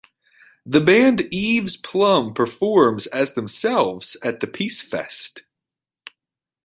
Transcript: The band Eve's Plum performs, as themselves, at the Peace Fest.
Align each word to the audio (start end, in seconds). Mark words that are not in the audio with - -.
The 0.65 0.81
band 0.81 1.31
Eve's 1.31 1.77
Plum 1.77 2.33
performs, 2.33 3.05
as 3.05 3.35
themselves, 3.35 4.17
at 4.23 4.39
the 4.39 4.47
Peace 4.47 4.81
Fest. 4.81 5.43